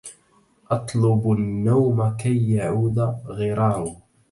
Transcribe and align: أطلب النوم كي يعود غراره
أطلب 0.71 1.31
النوم 1.31 2.17
كي 2.17 2.53
يعود 2.53 2.99
غراره 3.27 3.95